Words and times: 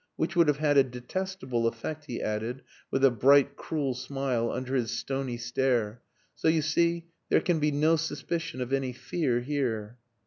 which 0.15 0.35
would 0.35 0.47
have 0.47 0.57
had 0.57 0.79
a 0.79 0.83
detestable 0.83 1.67
effect," 1.67 2.05
he 2.05 2.19
added, 2.19 2.63
with 2.89 3.05
a 3.05 3.11
bright, 3.11 3.55
cruel 3.55 3.93
smile 3.93 4.49
under 4.51 4.73
his 4.73 4.89
stony 4.89 5.37
stare. 5.37 6.01
"So 6.33 6.47
you 6.47 6.63
see, 6.63 7.05
there 7.29 7.39
can 7.39 7.59
be 7.59 7.69
no 7.69 7.97
suspicion 7.97 8.61
of 8.61 8.73
any 8.73 8.93
fear 8.93 9.41
here." 9.41 9.99